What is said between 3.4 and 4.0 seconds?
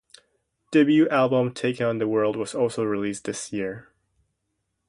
year.